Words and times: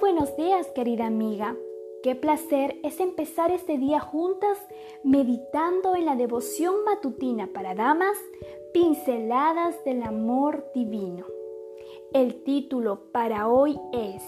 Buenos 0.00 0.36
días, 0.36 0.66
querida 0.74 1.06
amiga. 1.06 1.56
Qué 2.02 2.14
placer 2.14 2.78
es 2.82 3.00
empezar 3.00 3.50
este 3.50 3.78
día 3.78 3.98
juntas 3.98 4.58
meditando 5.02 5.96
en 5.96 6.04
la 6.04 6.16
devoción 6.16 6.84
matutina 6.84 7.48
para 7.54 7.74
damas, 7.74 8.18
pinceladas 8.74 9.82
del 9.84 10.02
amor 10.02 10.66
divino. 10.74 11.24
El 12.12 12.42
título 12.44 13.10
para 13.10 13.48
hoy 13.48 13.78
es 13.92 14.22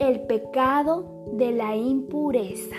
El 0.00 0.26
pecado 0.26 1.24
de 1.32 1.52
la 1.52 1.76
impureza. 1.76 2.76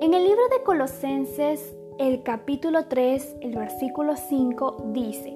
En 0.00 0.14
el 0.14 0.22
libro 0.22 0.42
de 0.50 0.62
Colosenses, 0.62 1.76
el 1.98 2.22
capítulo 2.22 2.86
3, 2.86 3.36
el 3.40 3.56
versículo 3.56 4.14
5 4.16 4.90
dice, 4.92 5.30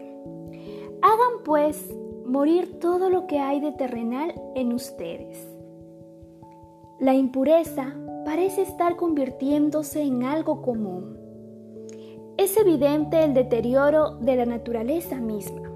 Hagan 1.02 1.42
pues 1.44 1.88
morir 2.24 2.78
todo 2.80 3.10
lo 3.10 3.26
que 3.26 3.38
hay 3.38 3.60
de 3.60 3.72
terrenal 3.72 4.34
en 4.54 4.72
ustedes. 4.72 5.48
La 6.98 7.14
impureza 7.14 7.94
parece 8.24 8.62
estar 8.62 8.96
convirtiéndose 8.96 10.02
en 10.02 10.24
algo 10.24 10.62
común. 10.62 11.18
Es 12.36 12.56
evidente 12.56 13.22
el 13.22 13.34
deterioro 13.34 14.16
de 14.16 14.36
la 14.36 14.46
naturaleza 14.46 15.16
misma, 15.16 15.70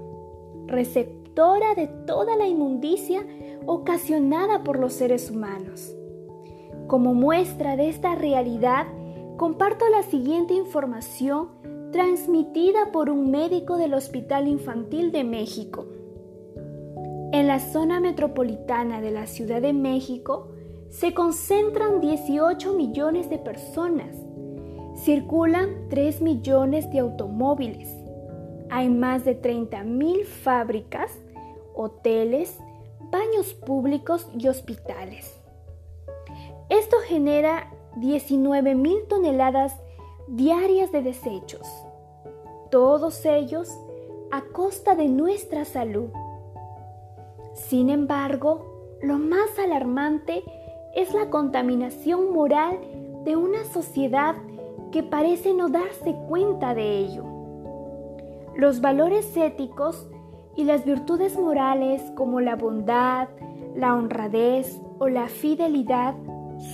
receptora 0.67 1.75
de 1.75 1.87
toda 1.87 2.35
la 2.35 2.47
inmundicia 2.47 3.25
ocasionada 3.65 4.63
por 4.63 4.79
los 4.79 4.93
seres 4.93 5.29
humanos. 5.29 5.95
Como 6.87 7.13
muestra 7.13 7.75
de 7.75 7.89
esta 7.89 8.15
realidad, 8.15 8.87
comparto 9.37 9.87
la 9.89 10.03
siguiente 10.03 10.53
información 10.53 11.49
transmitida 11.91 12.91
por 12.91 13.09
un 13.09 13.31
médico 13.31 13.77
del 13.77 13.93
Hospital 13.93 14.47
Infantil 14.47 15.11
de 15.11 15.23
México. 15.23 15.85
En 17.31 17.45
la 17.45 17.59
zona 17.59 17.99
metropolitana 17.99 19.01
de 19.01 19.11
la 19.11 19.27
Ciudad 19.27 19.61
de 19.61 19.71
México 19.71 20.47
se 20.89 21.13
concentran 21.13 22.01
18 22.01 22.73
millones 22.73 23.29
de 23.29 23.37
personas. 23.37 24.15
Circulan 24.95 25.89
3 25.89 26.21
millones 26.21 26.89
de 26.91 26.99
automóviles. 26.99 27.87
Hay 28.71 28.89
más 28.89 29.25
de 29.25 29.35
30 29.35 29.83
mil 29.83 30.25
fábricas, 30.25 31.11
hoteles, 31.75 32.57
baños 33.11 33.53
públicos 33.53 34.27
y 34.37 34.47
hospitales. 34.47 35.39
Esto 36.69 36.97
genera 37.07 37.71
19 37.97 38.73
mil 38.73 39.03
toneladas 39.07 39.75
diarias 40.27 40.91
de 40.91 41.03
desechos, 41.03 41.67
todos 42.71 43.23
ellos 43.25 43.69
a 44.31 44.41
costa 44.41 44.95
de 44.95 45.07
nuestra 45.07 45.65
salud. 45.65 46.09
Sin 47.67 47.89
embargo, 47.89 48.97
lo 49.01 49.17
más 49.17 49.59
alarmante 49.59 50.43
es 50.95 51.13
la 51.13 51.29
contaminación 51.29 52.33
moral 52.33 52.79
de 53.25 53.35
una 53.35 53.63
sociedad 53.65 54.35
que 54.91 55.03
parece 55.03 55.53
no 55.53 55.69
darse 55.69 56.15
cuenta 56.27 56.73
de 56.73 56.97
ello. 56.97 57.25
Los 58.55 58.81
valores 58.81 59.37
éticos 59.37 60.07
y 60.55 60.63
las 60.63 60.83
virtudes 60.83 61.37
morales 61.37 62.01
como 62.15 62.41
la 62.41 62.55
bondad, 62.55 63.29
la 63.75 63.93
honradez 63.93 64.81
o 64.97 65.07
la 65.07 65.27
fidelidad 65.27 66.15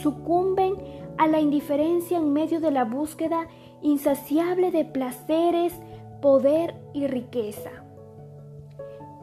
sucumben 0.01 0.75
a 1.17 1.27
la 1.27 1.39
indiferencia 1.39 2.17
en 2.17 2.31
medio 2.31 2.59
de 2.59 2.71
la 2.71 2.85
búsqueda 2.85 3.47
insaciable 3.81 4.71
de 4.71 4.85
placeres, 4.85 5.73
poder 6.21 6.75
y 6.93 7.07
riqueza. 7.07 7.84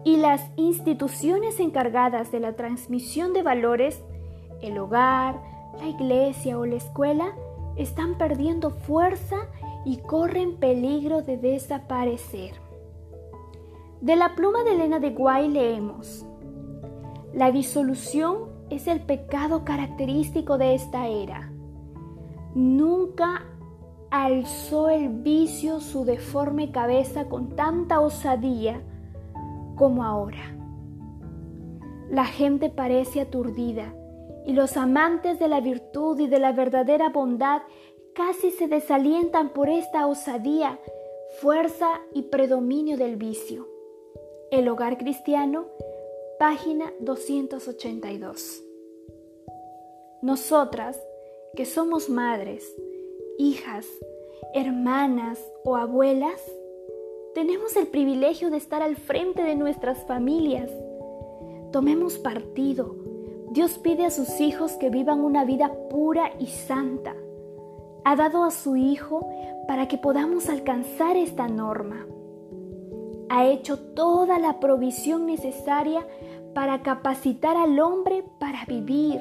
Y 0.05 0.17
las 0.17 0.51
instituciones 0.57 1.61
encargadas 1.61 2.33
de 2.33 2.41
la 2.41 2.55
transmisión 2.55 3.33
de 3.33 3.43
valores, 3.43 4.03
el 4.61 4.79
hogar, 4.79 5.41
la 5.79 5.87
iglesia 5.87 6.59
o 6.59 6.67
la 6.67 6.77
escuela, 6.77 7.35
están 7.77 8.19
perdiendo 8.19 8.71
fuerza 8.71 9.37
y 9.85 9.99
corren 9.99 10.57
peligro 10.57 11.23
de 11.23 11.37
desaparecer. 11.37 12.53
De 14.01 14.17
la 14.17 14.35
pluma 14.35 14.65
de 14.65 14.75
Elena 14.75 14.99
de 14.99 15.11
Guay 15.11 15.49
leemos, 15.49 16.27
La 17.33 17.51
disolución 17.51 18.51
es 18.69 18.87
el 18.87 19.01
pecado 19.01 19.65
característico 19.65 20.59
de 20.59 20.75
esta 20.75 21.07
era. 21.07 21.53
Nunca 22.55 23.45
alzó 24.11 24.91
el 24.91 25.09
vicio 25.09 25.81
su 25.81 26.05
deforme 26.05 26.71
cabeza 26.73 27.29
con 27.29 27.51
tanta 27.57 28.01
osadía 28.01 28.83
como 29.77 30.05
ahora. 30.05 30.57
La 32.11 32.25
gente 32.25 32.69
parece 32.69 33.21
aturdida 33.21 33.95
y 34.45 34.53
los 34.53 34.77
amantes 34.77 35.39
de 35.39 35.49
la 35.49 35.61
virtud 35.61 36.19
y 36.21 36.27
de 36.27 36.39
la 36.39 36.53
verdadera 36.53 37.09
bondad 37.09 37.63
casi 38.15 38.51
se 38.51 38.69
desalientan 38.69 39.51
por 39.51 39.69
esta 39.69 40.07
osadía, 40.07 40.79
fuerza 41.41 42.01
y 42.13 42.23
predominio 42.23 42.97
del 42.97 43.17
vicio. 43.17 43.69
El 44.51 44.69
hogar 44.69 44.99
cristiano, 44.99 45.67
página 46.39 46.93
282. 47.01 48.63
Nosotras, 50.21 51.01
que 51.57 51.65
somos 51.65 52.09
madres, 52.11 52.75
hijas, 53.39 53.87
hermanas 54.55 55.39
o 55.65 55.77
abuelas, 55.77 56.41
tenemos 57.35 57.77
el 57.77 57.87
privilegio 57.87 58.51
de 58.51 58.57
estar 58.57 58.83
al 58.83 58.97
frente 58.97 59.43
de 59.43 59.55
nuestras 59.55 60.05
familias. 60.07 60.71
Tomemos 61.73 62.19
partido. 62.19 62.97
Dios 63.51 63.79
pide 63.79 64.07
a 64.07 64.11
sus 64.11 64.41
hijos 64.41 64.73
que 64.73 64.91
vivan 64.91 65.21
una 65.21 65.45
vida 65.45 65.73
pura 65.91 66.33
y 66.39 66.47
santa. 66.47 67.15
Ha 68.05 68.17
dado 68.17 68.45
a 68.45 68.51
su 68.51 68.77
Hijo 68.77 69.29
para 69.69 69.89
que 69.89 69.99
podamos 69.99 70.49
alcanzar 70.49 71.17
esta 71.17 71.49
norma. 71.49 72.07
Ha 73.29 73.47
hecho 73.47 73.79
toda 73.79 74.39
la 74.39 74.61
provisión 74.61 75.27
necesaria 75.27 76.07
para 76.55 76.83
capacitar 76.83 77.57
al 77.57 77.79
hombre 77.81 78.25
para 78.39 78.65
vivir 78.67 79.21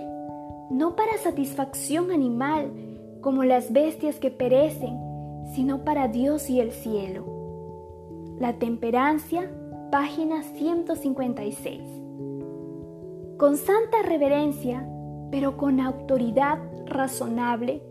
no 0.72 0.95
para 0.95 1.17
satisfacción 1.17 2.11
animal 2.11 2.72
como 3.19 3.43
las 3.43 3.73
bestias 3.73 4.19
que 4.19 4.31
perecen, 4.31 4.97
sino 5.53 5.83
para 5.83 6.07
Dios 6.07 6.49
y 6.49 6.61
el 6.61 6.72
cielo. 6.72 7.30
La 8.41 8.53
temperancia, 8.53 9.52
página 9.91 10.41
156. 10.41 11.79
Con 13.38 13.56
santa 13.56 14.02
reverencia, 14.03 14.84
pero 15.29 15.57
con 15.57 15.79
autoridad 15.79 16.57
razonable, 16.88 17.84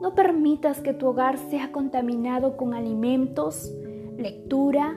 no 0.00 0.14
permitas 0.14 0.80
que 0.80 0.94
tu 0.94 1.08
hogar 1.08 1.36
sea 1.36 1.72
contaminado 1.72 2.56
con 2.56 2.74
alimentos, 2.74 3.74
lectura, 4.16 4.96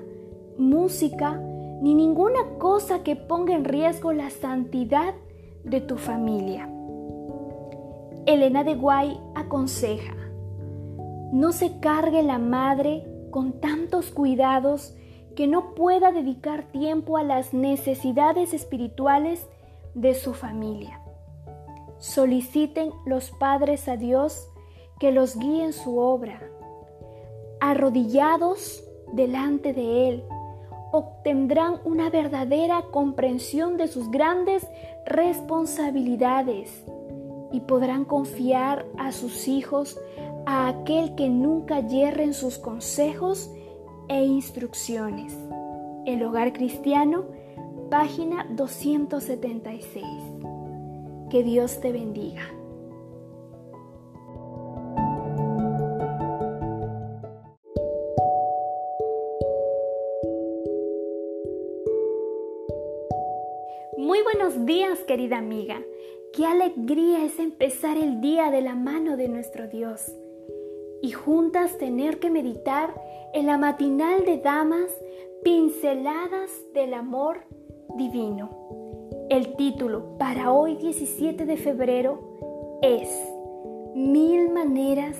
música, 0.60 1.42
ni 1.82 1.96
ninguna 1.96 2.60
cosa 2.60 3.02
que 3.02 3.16
ponga 3.16 3.56
en 3.56 3.66
riesgo 3.66 4.14
la 4.14 4.30
santidad 4.30 5.16
de 5.64 5.82
tu 5.82 5.98
familia. 5.98 6.70
Elena 8.28 8.64
de 8.64 8.76
Guay 8.76 9.20
aconseja, 9.34 10.14
no 11.34 11.54
se 11.54 11.80
cargue 11.80 12.22
la 12.22 12.38
madre 12.38 13.11
con 13.32 13.60
tantos 13.60 14.12
cuidados 14.12 14.94
que 15.36 15.48
no 15.48 15.74
pueda 15.74 16.12
dedicar 16.12 16.72
tiempo 16.72 17.18
a 17.18 17.24
las 17.24 17.54
necesidades 17.54 18.54
espirituales 18.54 19.48
de 19.96 20.14
su 20.14 20.34
familia. 20.34 21.02
Soliciten 21.98 22.92
los 23.06 23.32
padres 23.32 23.88
a 23.88 23.96
Dios 23.96 24.48
que 25.00 25.12
los 25.12 25.38
guíe 25.38 25.64
en 25.64 25.74
su 25.74 25.98
obra. 25.98 26.42
Arrodillados 27.60 28.84
delante 29.14 29.74
de 29.74 30.10
Él, 30.10 30.24
obtendrán 30.92 31.80
una 31.86 32.10
verdadera 32.10 32.84
comprensión 32.92 33.78
de 33.78 33.88
sus 33.88 34.12
grandes 34.12 34.68
responsabilidades 35.06 36.84
y 37.52 37.62
podrán 37.62 38.06
confiar 38.06 38.86
a 38.98 39.12
sus 39.12 39.48
hijos 39.48 40.00
a 40.52 40.68
aquel 40.68 41.16
que 41.16 41.30
nunca 41.30 41.80
yerre 41.80 42.26
en 42.26 42.34
sus 42.34 42.58
consejos 42.58 43.50
e 44.10 44.26
instrucciones. 44.26 45.34
El 46.06 46.22
hogar 46.24 46.52
cristiano, 46.52 47.24
página 47.90 48.46
276. 48.50 50.04
Que 51.30 51.44
Dios 51.44 51.80
te 51.80 51.94
bendiga. 51.94 52.42
Muy 63.98 64.22
buenos 64.24 64.66
días, 64.66 65.00
querida 65.08 65.38
amiga. 65.38 65.82
Qué 66.34 66.46
alegría 66.46 67.24
es 67.24 67.40
empezar 67.40 67.96
el 67.96 68.20
día 68.20 68.52
de 68.52 68.62
la 68.62 68.76
mano 68.76 69.16
de 69.16 69.30
nuestro 69.30 69.70
Dios 69.70 70.14
y 71.02 71.12
juntas 71.12 71.78
tener 71.78 72.20
que 72.20 72.30
meditar 72.30 72.94
en 73.34 73.48
la 73.48 73.58
matinal 73.58 74.26
de 74.26 74.38
damas 74.38 74.92
pinceladas 75.44 76.52
del 76.74 76.94
amor 76.94 77.46
divino. 77.98 78.50
El 79.30 79.56
título 79.56 80.18
para 80.18 80.52
hoy 80.52 80.76
17 80.76 81.46
de 81.46 81.58
febrero 81.58 82.80
es 82.82 83.10
Mil 83.96 84.50
maneras 84.50 85.18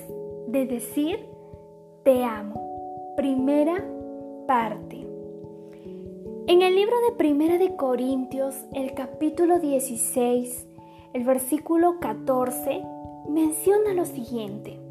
de 0.48 0.66
decir 0.66 1.26
te 2.04 2.24
amo. 2.24 3.14
Primera 3.16 3.86
parte. 4.48 5.08
En 6.48 6.62
el 6.62 6.76
libro 6.76 6.96
de 7.08 7.16
Primera 7.16 7.58
de 7.58 7.76
Corintios, 7.76 8.56
el 8.74 8.94
capítulo 8.94 9.60
16, 9.60 10.68
el 11.14 11.24
versículo 11.24 12.00
14, 12.00 12.84
menciona 13.30 13.94
lo 13.94 14.06
siguiente. 14.06 14.91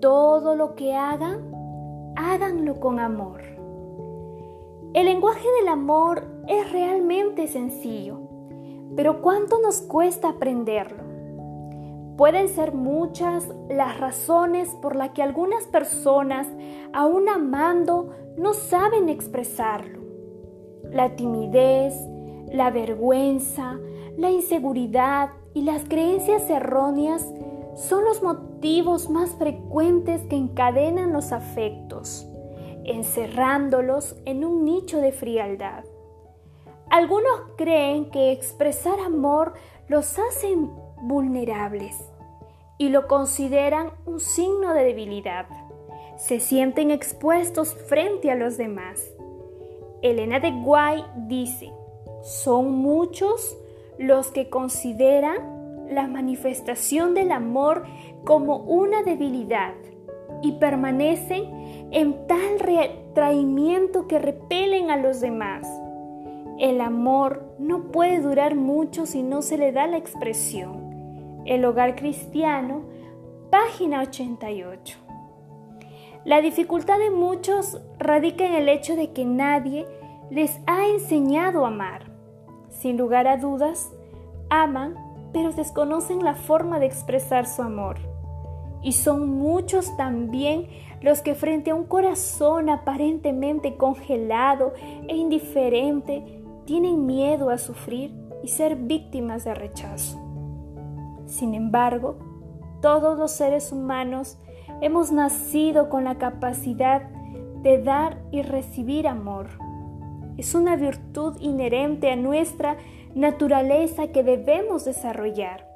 Todo 0.00 0.54
lo 0.54 0.76
que 0.76 0.94
hagan, 0.94 2.12
háganlo 2.14 2.78
con 2.78 3.00
amor. 3.00 3.42
El 4.94 5.06
lenguaje 5.06 5.46
del 5.58 5.68
amor 5.68 6.22
es 6.46 6.70
realmente 6.70 7.48
sencillo, 7.48 8.20
pero 8.94 9.20
¿cuánto 9.22 9.60
nos 9.60 9.80
cuesta 9.80 10.28
aprenderlo? 10.28 11.02
Pueden 12.16 12.48
ser 12.48 12.74
muchas 12.74 13.48
las 13.68 13.98
razones 13.98 14.68
por 14.80 14.94
las 14.94 15.10
que 15.10 15.22
algunas 15.22 15.66
personas, 15.66 16.46
aún 16.92 17.28
amando, 17.28 18.10
no 18.36 18.54
saben 18.54 19.08
expresarlo. 19.08 19.98
La 20.92 21.16
timidez, 21.16 21.94
la 22.52 22.70
vergüenza, 22.70 23.80
la 24.16 24.30
inseguridad 24.30 25.30
y 25.54 25.62
las 25.62 25.84
creencias 25.88 26.48
erróneas 26.50 27.26
son 27.78 28.04
los 28.04 28.22
motivos 28.24 29.08
más 29.08 29.36
frecuentes 29.36 30.22
que 30.22 30.34
encadenan 30.34 31.12
los 31.12 31.30
afectos, 31.30 32.26
encerrándolos 32.84 34.16
en 34.24 34.44
un 34.44 34.64
nicho 34.64 35.00
de 35.00 35.12
frialdad. 35.12 35.84
Algunos 36.90 37.52
creen 37.56 38.10
que 38.10 38.32
expresar 38.32 38.98
amor 38.98 39.54
los 39.86 40.18
hace 40.18 40.56
vulnerables 41.02 41.94
y 42.78 42.88
lo 42.88 43.06
consideran 43.06 43.92
un 44.06 44.18
signo 44.18 44.74
de 44.74 44.82
debilidad. 44.82 45.46
Se 46.16 46.40
sienten 46.40 46.90
expuestos 46.90 47.74
frente 47.74 48.32
a 48.32 48.34
los 48.34 48.56
demás. 48.56 49.08
Elena 50.02 50.40
de 50.40 50.50
Guay 50.50 51.04
dice, 51.28 51.72
son 52.22 52.72
muchos 52.72 53.56
los 53.98 54.32
que 54.32 54.50
consideran 54.50 55.57
la 55.90 56.06
manifestación 56.06 57.14
del 57.14 57.32
amor 57.32 57.84
como 58.24 58.58
una 58.58 59.02
debilidad 59.02 59.74
y 60.42 60.52
permanecen 60.52 61.88
en 61.90 62.26
tal 62.26 62.58
retraimiento 62.58 64.06
que 64.06 64.18
repelen 64.18 64.90
a 64.90 64.96
los 64.96 65.20
demás. 65.20 65.66
El 66.58 66.80
amor 66.80 67.54
no 67.58 67.90
puede 67.90 68.20
durar 68.20 68.54
mucho 68.54 69.06
si 69.06 69.22
no 69.22 69.42
se 69.42 69.58
le 69.58 69.72
da 69.72 69.86
la 69.86 69.96
expresión. 69.96 71.42
El 71.44 71.64
hogar 71.64 71.96
cristiano, 71.96 72.82
página 73.50 74.02
88. 74.02 74.98
La 76.24 76.40
dificultad 76.40 76.98
de 76.98 77.10
muchos 77.10 77.80
radica 77.98 78.44
en 78.44 78.54
el 78.54 78.68
hecho 78.68 78.96
de 78.96 79.12
que 79.12 79.24
nadie 79.24 79.86
les 80.30 80.60
ha 80.66 80.86
enseñado 80.88 81.64
a 81.64 81.68
amar. 81.68 82.10
Sin 82.68 82.98
lugar 82.98 83.26
a 83.26 83.38
dudas, 83.38 83.90
aman 84.50 84.94
pero 85.32 85.52
desconocen 85.52 86.24
la 86.24 86.34
forma 86.34 86.78
de 86.78 86.86
expresar 86.86 87.46
su 87.46 87.62
amor. 87.62 87.96
Y 88.82 88.92
son 88.92 89.28
muchos 89.28 89.96
también 89.96 90.68
los 91.00 91.20
que 91.20 91.34
frente 91.34 91.70
a 91.70 91.74
un 91.74 91.84
corazón 91.84 92.70
aparentemente 92.70 93.76
congelado 93.76 94.72
e 95.08 95.16
indiferente 95.16 96.42
tienen 96.64 97.06
miedo 97.06 97.50
a 97.50 97.58
sufrir 97.58 98.14
y 98.42 98.48
ser 98.48 98.76
víctimas 98.76 99.44
de 99.44 99.54
rechazo. 99.54 100.18
Sin 101.26 101.54
embargo, 101.54 102.18
todos 102.80 103.18
los 103.18 103.32
seres 103.32 103.72
humanos 103.72 104.38
hemos 104.80 105.10
nacido 105.10 105.88
con 105.88 106.04
la 106.04 106.16
capacidad 106.16 107.02
de 107.62 107.82
dar 107.82 108.18
y 108.30 108.42
recibir 108.42 109.08
amor. 109.08 109.48
Es 110.36 110.54
una 110.54 110.76
virtud 110.76 111.36
inherente 111.40 112.10
a 112.12 112.16
nuestra 112.16 112.76
naturaleza 113.14 114.08
que 114.08 114.22
debemos 114.22 114.84
desarrollar. 114.84 115.66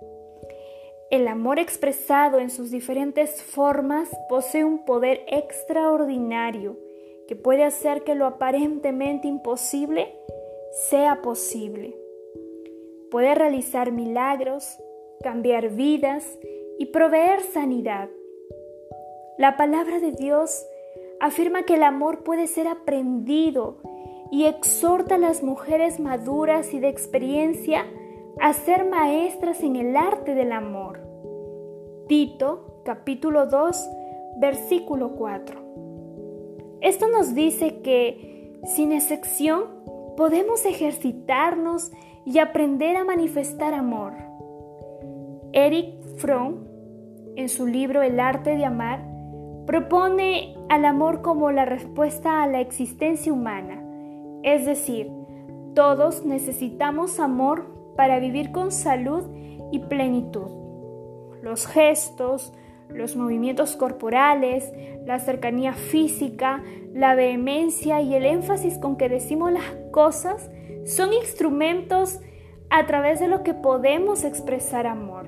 El 1.11 1.29
amor 1.29 1.59
expresado 1.59 2.39
en 2.39 2.49
sus 2.49 2.71
diferentes 2.71 3.43
formas 3.43 4.09
posee 4.29 4.65
un 4.65 4.85
poder 4.85 5.23
extraordinario 5.27 6.79
que 7.29 7.37
puede 7.37 7.65
hacer 7.65 8.03
que 8.03 8.15
lo 8.15 8.27
aparentemente 8.27 9.29
imposible 9.29 10.15
sea 10.73 11.21
posible. 11.21 11.97
Puede 13.11 13.35
realizar 13.35 13.93
milagros, 13.93 14.79
cambiar 15.23 15.69
vidas 15.71 16.39
y 16.79 16.87
proveer 16.87 17.41
sanidad. 17.41 18.09
La 19.37 19.57
palabra 19.57 20.01
de 20.01 20.13
Dios 20.13 20.67
afirma 21.21 21.65
que 21.65 21.75
el 21.75 21.83
amor 21.83 22.25
puede 22.25 22.47
ser 22.47 22.67
aprendido 22.69 23.77
y 24.33 24.47
exhorta 24.47 25.17
a 25.17 25.19
las 25.19 25.43
mujeres 25.43 26.01
maduras 26.01 26.73
y 26.73 26.81
de 26.81 26.89
experiencia 26.89 27.85
a 28.41 28.55
ser 28.55 28.89
maestras 28.89 29.63
en 29.63 29.77
el 29.77 29.95
arte 29.95 30.35
del 30.35 30.53
amor. 30.53 31.01
Tito 32.09 32.81
capítulo 32.83 33.45
2 33.45 33.91
versículo 34.39 35.17
4. 35.17 35.61
Esto 36.81 37.09
nos 37.11 37.35
dice 37.35 37.83
que, 37.83 38.59
sin 38.65 38.93
excepción, 38.93 39.65
podemos 40.17 40.65
ejercitarnos 40.65 41.93
y 42.25 42.39
aprender 42.39 42.97
a 42.97 43.05
manifestar 43.05 43.75
amor. 43.75 44.15
Eric 45.53 46.03
Fromm, 46.17 46.67
en 47.37 47.51
su 47.51 47.67
libro 47.67 48.01
El 48.01 48.19
arte 48.19 48.57
de 48.57 48.65
amar, 48.65 49.07
propone 49.67 50.57
al 50.71 50.87
amor 50.87 51.21
como 51.21 51.53
la 51.53 51.67
respuesta 51.67 52.43
a 52.43 52.47
la 52.47 52.61
existencia 52.61 53.31
humana 53.31 53.82
es 54.43 54.67
decir, 54.67 55.11
todos 55.75 56.25
necesitamos 56.25 57.21
amor 57.21 57.95
para 57.97 58.19
vivir 58.19 58.53
con 58.53 58.73
salud 58.73 59.25
y 59.71 59.79
plenitud. 59.81 60.49
Los 61.43 61.67
gestos, 61.67 62.53
los 62.89 63.17
movimientos 63.17 63.77
corporales, 63.77 64.73
la 65.07 65.19
cercanía 65.19 65.73
física, 65.73 66.63
la 66.93 67.15
vehemencia 67.15 68.01
y 68.01 68.15
el 68.15 68.27
énfasis 68.27 68.79
con 68.79 68.97
que 68.97 69.09
decimos 69.09 69.53
las 69.53 69.65
cosas 69.91 70.51
son 70.85 71.13
instrumentos 71.13 72.21
a 72.71 72.87
través 72.87 73.21
de 73.21 73.29
lo 73.29 73.43
que 73.43 73.55
podemos 73.55 74.25
expresar 74.25 74.87
amor. 74.87 75.27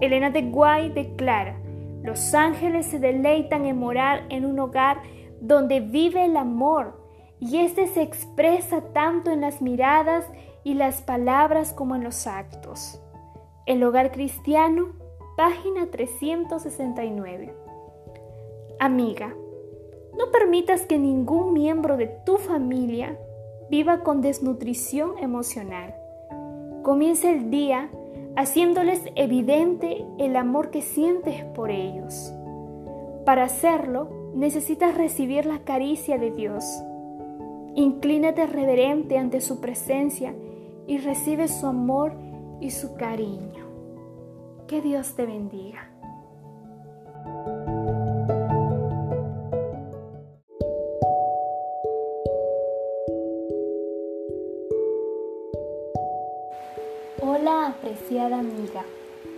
Elena 0.00 0.30
de 0.30 0.42
Guay 0.42 0.90
declara, 0.90 1.60
los 2.02 2.32
ángeles 2.34 2.86
se 2.86 2.98
deleitan 2.98 3.66
en 3.66 3.78
morar 3.78 4.24
en 4.28 4.44
un 4.44 4.58
hogar 4.58 5.02
donde 5.40 5.80
vive 5.80 6.24
el 6.24 6.36
amor 6.36 6.97
y 7.40 7.58
este 7.58 7.86
se 7.86 8.02
expresa 8.02 8.80
tanto 8.92 9.30
en 9.30 9.40
las 9.40 9.62
miradas 9.62 10.24
y 10.64 10.74
las 10.74 11.02
palabras 11.02 11.72
como 11.72 11.94
en 11.94 12.04
los 12.04 12.26
actos. 12.26 13.00
El 13.66 13.82
hogar 13.84 14.12
cristiano, 14.12 14.88
página 15.36 15.86
369. 15.90 17.54
Amiga, 18.80 19.34
no 20.18 20.30
permitas 20.32 20.82
que 20.82 20.98
ningún 20.98 21.52
miembro 21.52 21.96
de 21.96 22.08
tu 22.08 22.38
familia 22.38 23.18
viva 23.70 24.02
con 24.02 24.20
desnutrición 24.20 25.18
emocional. 25.18 25.94
Comienza 26.82 27.30
el 27.30 27.50
día 27.50 27.90
haciéndoles 28.36 29.02
evidente 29.14 30.04
el 30.18 30.36
amor 30.36 30.70
que 30.70 30.82
sientes 30.82 31.44
por 31.54 31.70
ellos. 31.70 32.32
Para 33.24 33.44
hacerlo, 33.44 34.32
necesitas 34.34 34.96
recibir 34.96 35.44
la 35.44 35.60
caricia 35.60 36.18
de 36.18 36.30
Dios 36.30 36.64
Inclínate 37.78 38.44
reverente 38.44 39.18
ante 39.18 39.40
su 39.40 39.60
presencia 39.60 40.34
y 40.88 40.98
recibe 40.98 41.46
su 41.46 41.64
amor 41.64 42.12
y 42.60 42.72
su 42.72 42.96
cariño. 42.96 43.68
Que 44.66 44.80
Dios 44.80 45.14
te 45.14 45.24
bendiga. 45.24 45.88
Hola 57.22 57.68
apreciada 57.68 58.40
amiga, 58.40 58.82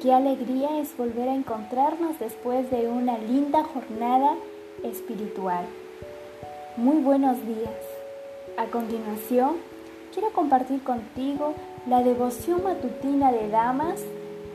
qué 0.00 0.14
alegría 0.14 0.80
es 0.80 0.96
volver 0.96 1.28
a 1.28 1.34
encontrarnos 1.34 2.18
después 2.18 2.70
de 2.70 2.88
una 2.88 3.18
linda 3.18 3.64
jornada 3.64 4.34
espiritual. 4.82 5.66
Muy 6.78 7.02
buenos 7.02 7.36
días. 7.46 7.89
A 8.56 8.66
continuación, 8.66 9.56
quiero 10.12 10.30
compartir 10.32 10.82
contigo 10.82 11.54
la 11.86 12.02
devoción 12.02 12.62
matutina 12.62 13.32
de 13.32 13.48
damas, 13.48 14.02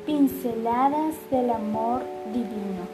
pinceladas 0.06 1.16
del 1.32 1.50
amor 1.50 2.04
divino. 2.32 2.86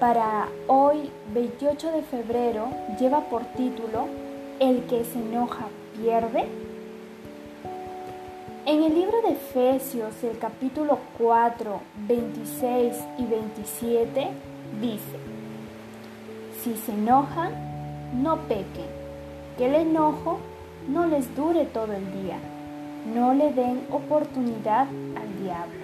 Para 0.00 0.48
hoy, 0.66 1.10
28 1.32 1.92
de 1.92 2.02
febrero, 2.02 2.68
lleva 2.98 3.20
por 3.28 3.44
título 3.54 4.06
El 4.58 4.84
que 4.86 5.04
se 5.04 5.18
enoja 5.18 5.68
pierde. 5.96 6.46
En 8.66 8.82
el 8.82 8.94
libro 8.94 9.22
de 9.22 9.32
Efesios, 9.32 10.22
el 10.24 10.38
capítulo 10.38 10.98
4, 11.18 11.80
26 12.08 12.96
y 13.18 13.24
27, 13.24 14.28
dice, 14.80 15.18
si 16.62 16.74
se 16.76 16.92
enojan, 16.92 17.52
no 18.22 18.36
pequen, 18.48 18.99
que 19.56 19.66
el 19.66 19.74
enojo 19.74 20.38
no 20.88 21.06
les 21.06 21.34
dure 21.36 21.64
todo 21.66 21.92
el 21.92 22.12
día, 22.22 22.38
no 23.14 23.34
le 23.34 23.52
den 23.52 23.86
oportunidad 23.90 24.86
al 24.86 25.42
diablo. 25.42 25.80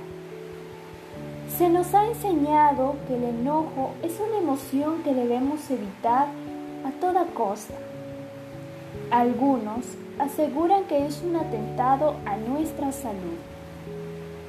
Se 1.56 1.68
nos 1.68 1.94
ha 1.94 2.06
enseñado 2.06 2.96
que 3.06 3.16
el 3.16 3.24
enojo 3.24 3.92
es 4.02 4.18
una 4.20 4.38
emoción 4.38 5.02
que 5.02 5.14
debemos 5.14 5.70
evitar 5.70 6.26
a 6.84 6.90
toda 7.00 7.24
costa. 7.26 7.74
Algunos 9.10 9.86
aseguran 10.18 10.84
que 10.84 11.06
es 11.06 11.22
un 11.22 11.36
atentado 11.36 12.16
a 12.26 12.36
nuestra 12.36 12.92
salud, 12.92 13.38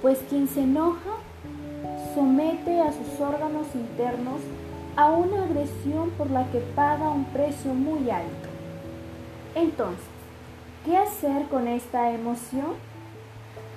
pues 0.02 0.20
quien 0.30 0.48
se 0.48 0.64
enoja 0.64 1.12
somete 2.14 2.82
a 2.82 2.92
sus 2.92 3.20
órganos 3.20 3.68
internos 3.76 4.42
a 4.96 5.12
una 5.12 5.44
agresión 5.44 6.10
por 6.18 6.32
la 6.32 6.50
que 6.52 6.60
paga 6.60 7.10
un 7.10 7.26
precio 7.26 7.74
muy 7.74 8.10
alto. 8.10 8.47
Entonces, 9.58 10.06
¿qué 10.86 10.96
hacer 10.96 11.48
con 11.48 11.68
esta 11.68 12.12
emoción? 12.12 12.76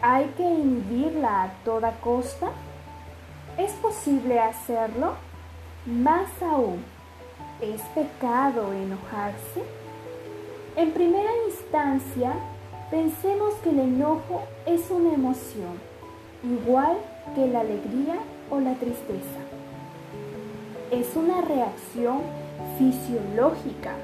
¿Hay 0.02 0.26
que 0.36 0.42
inhibirla 0.42 1.44
a 1.44 1.52
toda 1.64 1.92
costa? 2.02 2.48
¿Es 3.56 3.72
posible 3.72 4.38
hacerlo? 4.38 5.14
Más 5.86 6.28
aún, 6.42 6.84
¿es 7.62 7.80
pecado 7.94 8.74
enojarse? 8.74 9.62
En 10.76 10.90
primera 10.90 11.30
instancia, 11.48 12.34
pensemos 12.90 13.54
que 13.64 13.70
el 13.70 13.78
enojo 13.78 14.42
es 14.66 14.90
una 14.90 15.14
emoción, 15.14 15.80
igual 16.44 16.98
que 17.34 17.46
la 17.46 17.60
alegría 17.60 18.18
o 18.50 18.60
la 18.60 18.74
tristeza. 18.74 19.40
Es 20.90 21.16
una 21.16 21.40
reacción 21.40 22.20
fisiológica 22.76 23.94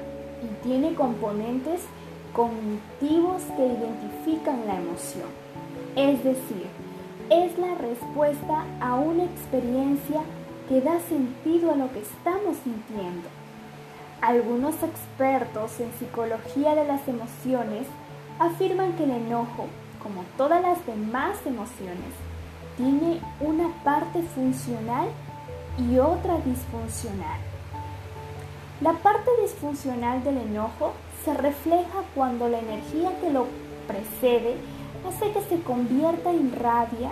tiene 0.63 0.93
componentes 0.95 1.81
cognitivos 2.33 3.41
que 3.55 3.65
identifican 3.65 4.67
la 4.67 4.75
emoción. 4.75 5.29
Es 5.95 6.23
decir, 6.23 6.67
es 7.29 7.57
la 7.57 7.75
respuesta 7.75 8.65
a 8.79 8.95
una 8.95 9.23
experiencia 9.23 10.21
que 10.69 10.81
da 10.81 10.99
sentido 11.01 11.71
a 11.71 11.75
lo 11.75 11.91
que 11.91 12.01
estamos 12.01 12.57
sintiendo. 12.63 13.27
Algunos 14.21 14.75
expertos 14.83 15.79
en 15.79 15.91
psicología 15.99 16.75
de 16.75 16.85
las 16.85 17.07
emociones 17.07 17.87
afirman 18.39 18.93
que 18.93 19.03
el 19.03 19.11
enojo, 19.11 19.67
como 20.01 20.23
todas 20.37 20.61
las 20.61 20.85
demás 20.85 21.37
emociones, 21.45 22.13
tiene 22.77 23.19
una 23.39 23.69
parte 23.83 24.21
funcional 24.21 25.07
y 25.77 25.97
otra 25.97 26.37
disfuncional. 26.37 27.46
La 28.79 28.93
parte 28.93 29.31
disfuncional 29.41 30.23
del 30.23 30.37
enojo 30.37 30.93
se 31.25 31.33
refleja 31.33 32.03
cuando 32.13 32.47
la 32.47 32.59
energía 32.59 33.09
que 33.19 33.31
lo 33.31 33.47
precede 33.87 34.55
hace 35.07 35.31
que 35.31 35.41
se 35.41 35.63
convierta 35.63 36.29
en 36.29 36.51
rabia, 36.55 37.09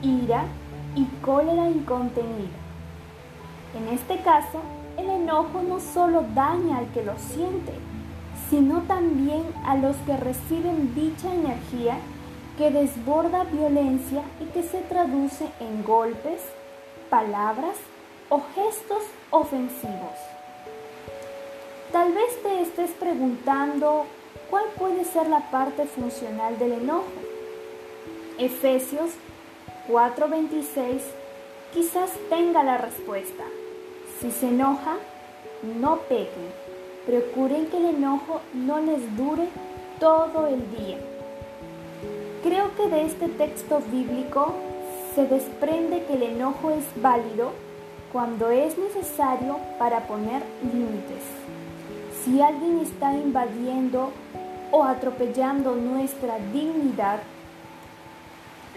ira 0.00 0.44
y 0.94 1.06
cólera 1.22 1.68
incontenida. 1.68 2.56
En 3.76 3.88
este 3.88 4.18
caso, 4.18 4.60
el 4.96 5.10
enojo 5.10 5.60
no 5.66 5.80
solo 5.80 6.24
daña 6.36 6.78
al 6.78 6.86
que 6.92 7.02
lo 7.02 7.18
siente, 7.18 7.72
sino 8.48 8.82
también 8.82 9.42
a 9.64 9.76
los 9.76 9.96
que 10.06 10.16
reciben 10.16 10.94
dicha 10.94 11.34
energía 11.34 11.98
que 12.56 12.70
desborda 12.70 13.42
violencia 13.42 14.22
y 14.40 14.44
que 14.52 14.62
se 14.62 14.82
traduce 14.82 15.48
en 15.58 15.82
golpes, 15.82 16.42
palabras 17.10 17.74
o 18.28 18.40
gestos 18.54 19.02
ofensivos. 19.32 20.35
Tal 21.92 22.12
vez 22.12 22.42
te 22.42 22.62
estés 22.62 22.90
preguntando 22.90 24.06
cuál 24.50 24.64
puede 24.76 25.04
ser 25.04 25.28
la 25.28 25.50
parte 25.50 25.86
funcional 25.86 26.58
del 26.58 26.72
enojo. 26.72 27.04
Efesios 28.38 29.10
4:26 29.88 31.02
quizás 31.72 32.10
tenga 32.28 32.62
la 32.64 32.76
respuesta. 32.76 33.44
Si 34.20 34.30
se 34.32 34.48
enoja, 34.48 34.96
no 35.80 35.98
pequen. 36.08 36.50
Procuren 37.06 37.66
que 37.66 37.76
el 37.76 37.96
enojo 37.96 38.40
no 38.52 38.80
les 38.80 39.16
dure 39.16 39.48
todo 40.00 40.48
el 40.48 40.60
día. 40.76 40.98
Creo 42.42 42.74
que 42.76 42.88
de 42.88 43.06
este 43.06 43.28
texto 43.28 43.80
bíblico 43.92 44.54
se 45.14 45.26
desprende 45.26 46.04
que 46.04 46.14
el 46.14 46.22
enojo 46.24 46.72
es 46.72 46.84
válido 47.00 47.52
cuando 48.12 48.50
es 48.50 48.76
necesario 48.76 49.58
para 49.78 50.00
poner 50.06 50.42
límites. 50.62 51.22
Si 52.26 52.42
alguien 52.42 52.80
está 52.80 53.12
invadiendo 53.14 54.10
o 54.72 54.82
atropellando 54.82 55.76
nuestra 55.76 56.38
dignidad, 56.52 57.20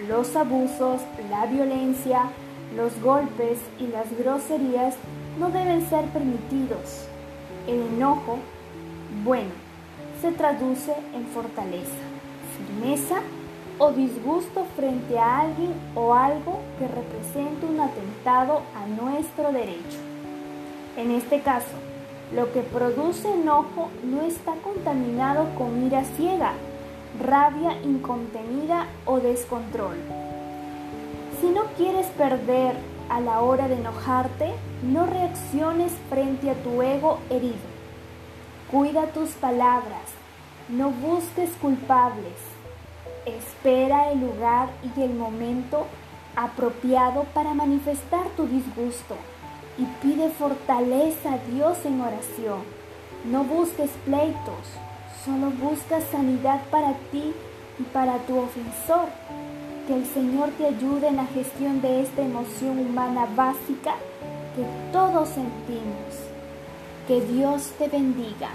los 0.07 0.35
abusos, 0.35 1.01
la 1.31 1.47
violencia, 1.47 2.25
los 2.75 3.01
golpes 3.01 3.57
y 3.79 3.87
las 3.87 4.15
groserías 4.15 4.93
no 5.39 5.49
deben 5.49 5.81
ser 5.89 6.05
permitidos. 6.09 7.07
El 7.65 7.81
enojo, 7.95 8.37
bueno, 9.23 9.49
se 10.21 10.31
traduce 10.31 10.93
en 11.15 11.25
fortaleza, 11.33 12.03
firmeza 12.55 13.15
o 13.79 13.91
disgusto 13.91 14.67
frente 14.75 15.17
a 15.17 15.39
alguien 15.39 15.73
o 15.95 16.13
algo 16.13 16.59
que 16.77 16.87
represente 16.87 17.65
un 17.65 17.79
atentado 17.79 18.61
a 18.75 18.85
nuestro 19.01 19.51
derecho. 19.51 19.97
En 20.95 21.09
este 21.09 21.41
caso, 21.41 21.89
lo 22.33 22.51
que 22.51 22.61
produce 22.61 23.27
enojo 23.31 23.89
no 24.03 24.21
está 24.21 24.53
contaminado 24.63 25.47
con 25.57 25.85
ira 25.85 26.03
ciega, 26.03 26.53
rabia 27.19 27.73
incontenida 27.83 28.85
o 29.05 29.19
descontrol. 29.19 29.95
Si 31.41 31.47
no 31.49 31.63
quieres 31.75 32.05
perder 32.07 32.75
a 33.09 33.19
la 33.19 33.41
hora 33.41 33.67
de 33.67 33.75
enojarte, 33.75 34.53
no 34.83 35.07
reacciones 35.07 35.91
frente 36.09 36.51
a 36.51 36.55
tu 36.55 36.81
ego 36.83 37.19
herido. 37.31 37.55
Cuida 38.69 39.07
tus 39.07 39.31
palabras, 39.31 40.13
no 40.67 40.91
busques 40.91 41.49
culpables. 41.59 42.35
Espera 43.25 44.11
el 44.11 44.21
lugar 44.21 44.69
y 44.95 45.01
el 45.01 45.15
momento 45.15 45.87
apropiado 46.35 47.23
para 47.33 47.55
manifestar 47.55 48.27
tu 48.37 48.45
disgusto 48.45 49.15
y 49.79 49.85
pide 50.01 50.29
fortaleza 50.29 51.33
a 51.33 51.37
Dios 51.51 51.77
en 51.85 52.01
oración. 52.01 52.59
No 53.25 53.43
busques 53.43 53.89
pleitos, 54.05 54.65
solo 55.23 55.51
busca 55.51 56.01
sanidad 56.01 56.61
para 56.69 56.93
ti 57.11 57.33
y 57.79 57.83
para 57.93 58.17
tu 58.19 58.37
ofensor. 58.37 59.07
Que 59.87 59.95
el 59.95 60.05
Señor 60.05 60.49
te 60.57 60.67
ayude 60.67 61.07
en 61.07 61.15
la 61.15 61.25
gestión 61.27 61.81
de 61.81 62.01
esta 62.01 62.21
emoción 62.21 62.77
humana 62.77 63.27
básica 63.35 63.95
que 64.55 64.63
todos 64.91 65.29
sentimos. 65.29 66.13
Que 67.07 67.21
Dios 67.21 67.73
te 67.79 67.87
bendiga. 67.87 68.49